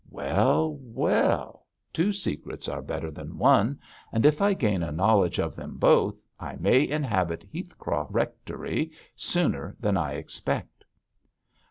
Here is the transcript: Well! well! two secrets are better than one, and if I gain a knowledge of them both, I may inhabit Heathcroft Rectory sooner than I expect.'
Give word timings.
Well! 0.09 0.79
well! 0.81 1.67
two 1.93 2.11
secrets 2.11 2.67
are 2.67 2.81
better 2.81 3.11
than 3.11 3.37
one, 3.37 3.79
and 4.11 4.25
if 4.25 4.41
I 4.41 4.55
gain 4.55 4.81
a 4.81 4.91
knowledge 4.91 5.37
of 5.37 5.55
them 5.55 5.77
both, 5.77 6.19
I 6.39 6.55
may 6.55 6.87
inhabit 6.89 7.45
Heathcroft 7.53 8.11
Rectory 8.11 8.93
sooner 9.15 9.75
than 9.79 9.97
I 9.97 10.13
expect.' 10.13 10.85